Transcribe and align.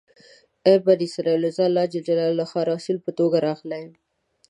ای 0.67 0.77
بني 0.85 1.07
اسرایلو! 1.09 1.49
زه 1.55 1.63
الله 1.67 1.83
جل 1.91 2.03
جلاله 2.07 2.35
لخوا 2.39 2.61
رسول 2.73 2.97
په 3.05 3.11
توګه 3.19 3.37
راغلی 3.47 3.79
یم. 3.83 3.91